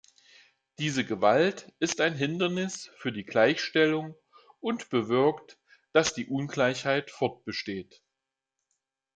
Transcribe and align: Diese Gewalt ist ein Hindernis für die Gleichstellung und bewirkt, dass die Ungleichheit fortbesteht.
Diese 0.79 1.05
Gewalt 1.05 1.71
ist 1.77 2.01
ein 2.01 2.15
Hindernis 2.15 2.89
für 2.97 3.11
die 3.11 3.23
Gleichstellung 3.23 4.15
und 4.59 4.89
bewirkt, 4.89 5.59
dass 5.91 6.15
die 6.15 6.25
Ungleichheit 6.25 7.11
fortbesteht. 7.11 8.01